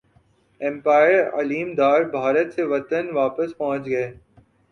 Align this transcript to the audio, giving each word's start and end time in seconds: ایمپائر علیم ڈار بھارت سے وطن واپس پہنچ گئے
ایمپائر 0.61 1.29
علیم 1.39 1.73
ڈار 1.75 2.01
بھارت 2.11 2.53
سے 2.53 2.63
وطن 2.63 3.09
واپس 3.13 3.57
پہنچ 3.57 3.85
گئے 3.85 4.11